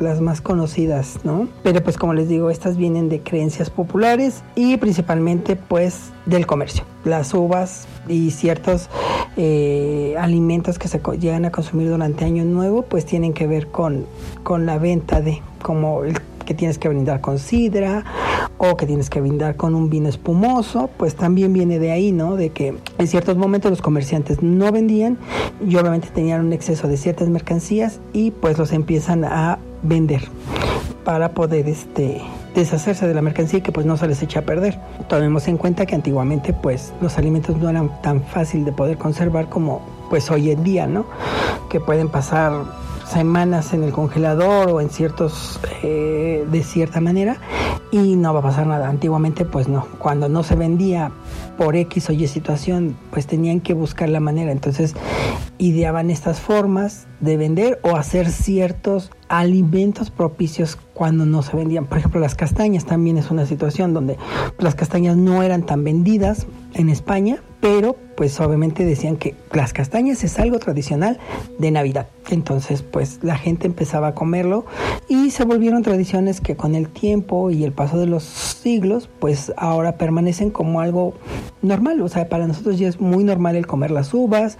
[0.00, 1.48] las más conocidas, ¿no?
[1.62, 6.84] Pero pues como les digo, estas vienen de creencias populares y principalmente pues del comercio.
[7.04, 8.88] Las uvas y ciertos
[9.36, 14.06] eh, alimentos que se llegan a consumir durante Año Nuevo pues tienen que ver con,
[14.42, 18.04] con la venta de como el que tienes que brindar con sidra
[18.56, 22.36] o que tienes que brindar con un vino espumoso, pues también viene de ahí, ¿no?
[22.36, 25.18] De que en ciertos momentos los comerciantes no vendían
[25.62, 30.22] y obviamente tenían un exceso de ciertas mercancías y pues los empiezan a vender
[31.04, 32.22] para poder este
[32.54, 34.78] deshacerse de la mercancía y que pues no se les echa a perder.
[35.06, 39.50] Tomemos en cuenta que antiguamente pues los alimentos no eran tan fácil de poder conservar
[39.50, 41.04] como pues hoy en día, ¿no?
[41.68, 42.52] Que pueden pasar
[43.10, 47.38] semanas en el congelador o en ciertos eh, de cierta manera
[47.90, 48.88] y no va a pasar nada.
[48.88, 51.10] Antiguamente pues no, cuando no se vendía
[51.56, 54.94] por X o Y situación pues tenían que buscar la manera, entonces
[55.58, 61.86] ideaban estas formas de vender o hacer ciertos alimentos propicios cuando no se vendían.
[61.86, 64.16] Por ejemplo, las castañas también es una situación donde
[64.58, 70.24] las castañas no eran tan vendidas en España, pero pues obviamente decían que las castañas
[70.24, 71.18] es algo tradicional
[71.58, 72.08] de Navidad.
[72.30, 74.66] Entonces pues la gente empezaba a comerlo
[75.08, 79.52] y se volvieron tradiciones que con el tiempo y el paso de los siglos pues
[79.56, 81.14] ahora permanecen como algo
[81.62, 82.00] normal.
[82.00, 84.58] O sea, para nosotros ya es muy normal el comer las uvas,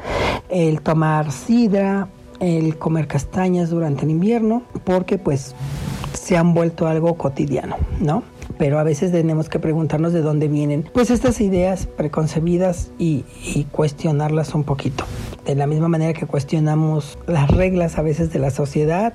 [0.49, 2.09] el tomar sidra,
[2.41, 5.55] el comer castañas durante el invierno, porque pues
[6.13, 8.23] se han vuelto algo cotidiano, ¿no?
[8.57, 13.25] Pero a veces tenemos que preguntarnos de dónde vienen pues estas ideas preconcebidas y,
[13.71, 15.05] cuestionarlas un poquito
[15.45, 19.15] de la misma manera que cuestionamos las reglas a veces de la sociedad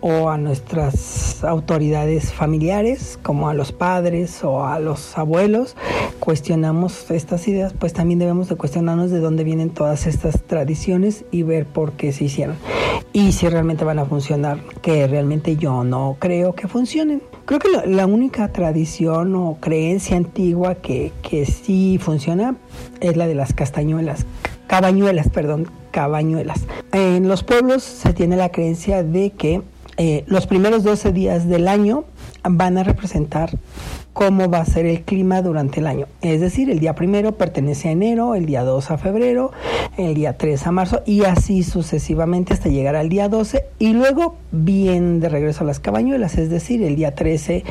[0.00, 5.76] o a nuestras autoridades familiares, como a los padres o a los abuelos,
[6.20, 11.42] cuestionamos estas ideas, pues también debemos de cuestionarnos de dónde vienen todas estas tradiciones y
[11.42, 12.55] ver por qué se hicieron
[13.12, 17.22] y si realmente van a funcionar, que realmente yo no creo que funcionen.
[17.44, 22.56] Creo que la, única tradición o creencia antigua que, que sí funciona
[23.00, 24.26] es la de las castañuelas
[24.66, 26.66] cabañuelas, perdón, cabañuelas.
[26.92, 29.62] En los pueblos se tiene la creencia de que
[29.96, 32.04] eh, los primeros 12 días del año
[32.44, 33.50] van a representar
[34.16, 36.06] cómo va a ser el clima durante el año.
[36.22, 39.52] Es decir, el día primero pertenece a enero, el día 2 a febrero,
[39.98, 44.36] el día 3 a marzo y así sucesivamente hasta llegar al día 12 y luego
[44.52, 47.62] bien de regreso a las cabañuelas, es decir, el día 13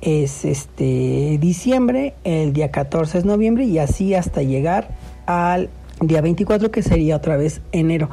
[0.00, 4.88] es este diciembre, el día 14 es noviembre y así hasta llegar
[5.26, 5.70] al
[6.00, 8.10] día 24 que sería otra vez enero.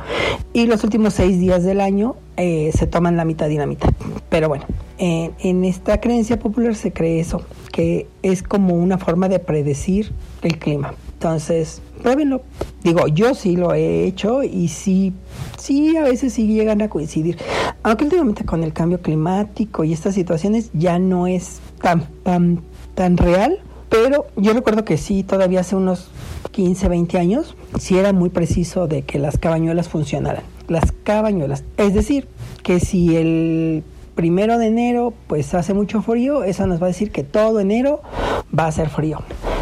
[0.54, 3.90] Y los últimos seis días del año eh, se toman la mitad y la mitad.
[4.30, 4.66] Pero bueno,
[4.98, 10.12] en esta creencia popular se cree eso, que es como una forma de predecir
[10.42, 10.94] el clima.
[11.22, 12.42] Entonces, pruébenlo.
[12.84, 15.14] Digo, yo sí lo he hecho y sí,
[15.60, 17.38] sí, a veces sí llegan a coincidir.
[17.84, 22.62] Aunque últimamente con el cambio climático y estas situaciones ya no es tan, tan,
[22.96, 23.60] tan real,
[23.92, 26.10] pero yo recuerdo que sí, todavía hace unos
[26.52, 30.44] 15, 20 años, sí era muy preciso de que las cabañuelas funcionaran.
[30.70, 31.66] Las cabañuelas.
[31.76, 32.30] Es decir,
[32.64, 33.84] que si el
[34.16, 38.02] primero de enero pues hace mucho frío, eso nos va a decir que todo enero
[38.58, 39.20] va a ser frío.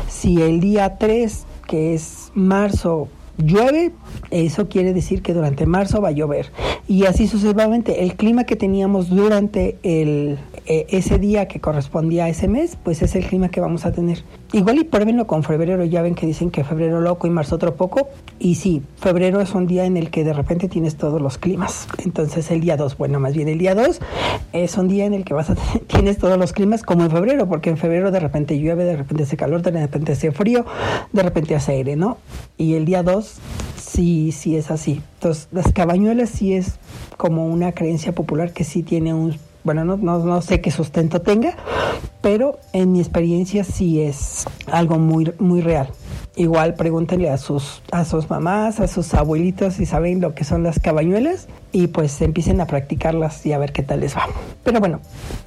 [0.07, 3.07] Si el día 3, que es marzo,
[3.37, 3.93] llueve,
[4.31, 6.51] eso quiere decir que durante marzo va a llover.
[6.87, 12.29] Y así sucesivamente, el clima que teníamos durante el, eh, ese día que correspondía a
[12.29, 14.23] ese mes, pues es el clima que vamos a tener.
[14.53, 17.75] Igual y pruébenlo con febrero, ya ven que dicen que febrero loco y marzo otro
[17.75, 18.07] poco.
[18.39, 21.87] Y sí, febrero es un día en el que de repente tienes todos los climas.
[22.03, 23.99] Entonces el día 2, bueno, más bien el día 2
[24.53, 25.55] es un día en el que vas a
[25.87, 29.23] tienes todos los climas como en febrero, porque en febrero de repente llueve, de repente
[29.23, 30.65] hace calor, de repente hace frío,
[31.13, 32.17] de repente hace aire, ¿no?
[32.57, 33.39] Y el día 2
[33.79, 35.01] sí, sí es así.
[35.15, 36.79] Entonces las cabañuelas sí es
[37.17, 41.21] como una creencia popular que sí tiene un bueno, no, no, no, sé qué sustento
[41.21, 41.55] tenga,
[42.21, 45.89] pero en mi experiencia sí es algo muy, muy real.
[46.35, 50.63] Igual pregúntenle a sus, a sus mamás, a sus abuelitos si saben lo que son
[50.63, 54.27] las cabañuelas y pues empiecen a practicarlas y a ver qué tal les va.
[54.63, 55.01] Pero bueno,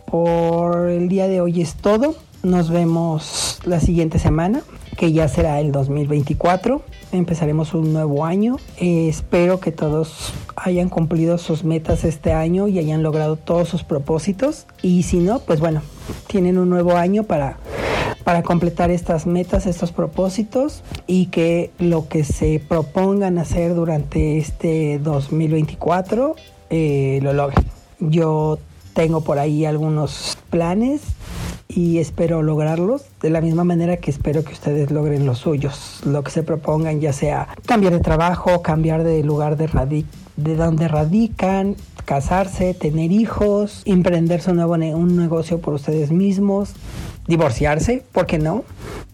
[0.07, 2.15] por el día de hoy es todo.
[2.43, 4.63] Nos vemos la siguiente semana,
[4.97, 6.83] que ya será el 2024.
[7.13, 8.57] Empezaremos un nuevo año.
[8.79, 13.85] Eh, espero que todos hayan cumplido sus metas este año y hayan logrado todos sus
[13.85, 14.67] propósitos.
[14.83, 15.83] Y si no, pues bueno,
[16.27, 17.59] tienen un nuevo año para,
[18.25, 24.99] para completar estas metas, estos propósitos y que lo que se propongan hacer durante este
[24.99, 26.35] 2024
[26.71, 27.65] eh, lo logren.
[28.01, 28.59] Yo
[28.95, 31.03] tengo por ahí algunos planes
[31.69, 36.23] y espero lograrlos de la misma manera que espero que ustedes logren los suyos, lo
[36.23, 40.05] que se propongan, ya sea cambiar de trabajo, cambiar de lugar de,
[40.37, 46.75] de donde radican, casarse, tener hijos, emprender su nuevo un negocio por ustedes mismos,
[47.27, 48.65] divorciarse, ¿por qué no?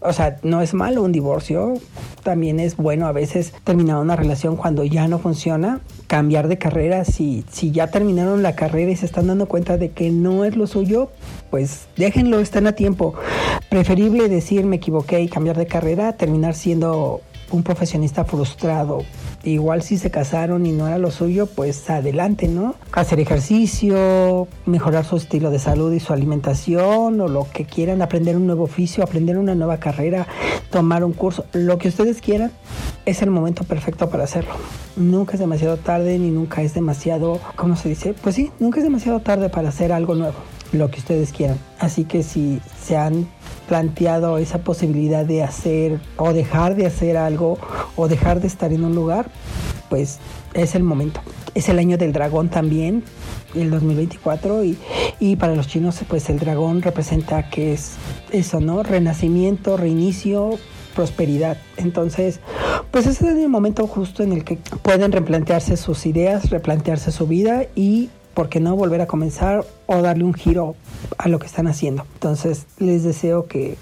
[0.01, 1.75] O sea, no es malo un divorcio,
[2.23, 7.05] también es bueno a veces terminar una relación cuando ya no funciona, cambiar de carrera,
[7.05, 10.55] si, si ya terminaron la carrera y se están dando cuenta de que no es
[10.55, 11.11] lo suyo,
[11.49, 13.13] pues déjenlo, están a tiempo.
[13.69, 19.03] Preferible decir me equivoqué y cambiar de carrera, terminar siendo un profesionista frustrado.
[19.43, 22.75] Igual si se casaron y no era lo suyo, pues adelante, ¿no?
[22.91, 28.35] Hacer ejercicio, mejorar su estilo de salud y su alimentación o lo que quieran, aprender
[28.35, 30.27] un nuevo oficio, aprender una nueva carrera,
[30.71, 32.51] tomar un curso, lo que ustedes quieran,
[33.05, 34.53] es el momento perfecto para hacerlo.
[34.97, 38.13] Nunca es demasiado tarde ni nunca es demasiado, ¿cómo se dice?
[38.21, 40.37] Pues sí, nunca es demasiado tarde para hacer algo nuevo,
[40.71, 41.57] lo que ustedes quieran.
[41.79, 43.27] Así que si se han
[43.67, 47.57] planteado esa posibilidad de hacer o dejar de hacer algo
[47.95, 49.29] o dejar de estar en un lugar,
[49.89, 50.19] pues
[50.53, 51.21] es el momento.
[51.55, 53.03] Es el año del dragón también,
[53.55, 54.77] el 2024, y,
[55.19, 57.93] y para los chinos pues el dragón representa que es
[58.31, 58.83] eso, ¿no?
[58.83, 60.57] Renacimiento, reinicio,
[60.95, 61.57] prosperidad.
[61.77, 62.39] Entonces,
[62.91, 67.27] pues ese es el momento justo en el que pueden replantearse sus ideas, replantearse su
[67.27, 68.09] vida y
[68.39, 70.77] ¿por qué no volver a comenzar o darle un giro
[71.17, 72.05] a lo que están haciendo?
[72.13, 73.75] Entonces les deseo que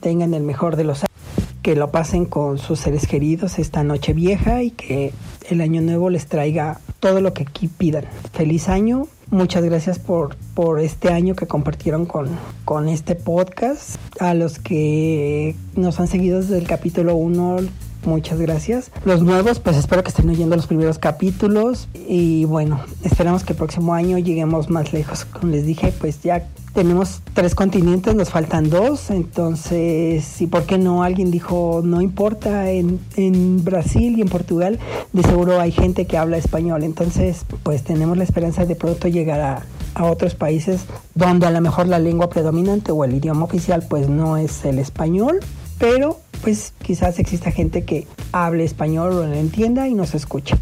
[0.00, 4.12] tengan el mejor de los años, que lo pasen con sus seres queridos esta noche
[4.12, 5.14] vieja y que
[5.48, 8.04] el año nuevo les traiga todo lo que aquí pidan.
[8.34, 9.06] Feliz año.
[9.30, 12.28] Muchas gracias por, por este año que compartieron con,
[12.66, 13.96] con este podcast.
[14.20, 17.60] A los que nos han seguido desde el capítulo 1
[18.04, 18.90] Muchas gracias.
[19.04, 23.58] Los nuevos, pues espero que estén oyendo los primeros capítulos y bueno, esperamos que el
[23.58, 25.24] próximo año lleguemos más lejos.
[25.24, 30.78] Como les dije, pues ya tenemos tres continentes, nos faltan dos, entonces, ¿y por qué
[30.78, 31.02] no?
[31.02, 34.78] Alguien dijo, no importa, en, en, Brasil y en Portugal
[35.12, 39.40] de seguro hay gente que habla español, entonces, pues tenemos la esperanza de pronto llegar
[39.40, 39.62] a,
[39.94, 40.84] a otros países
[41.14, 44.78] donde a lo mejor la lengua predominante o el idioma oficial pues no es el
[44.78, 45.40] español,
[45.82, 50.54] pero pues quizás exista gente que hable español o lo entienda y nos escuche.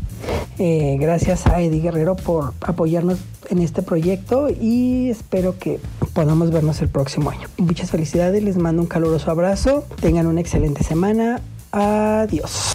[0.59, 3.19] Eh, gracias a Eddie Guerrero por apoyarnos
[3.51, 5.79] en este proyecto y espero que
[6.15, 7.49] podamos vernos el próximo año.
[7.59, 12.75] Muchas felicidades, les mando un caluroso abrazo, tengan una excelente semana, adiós.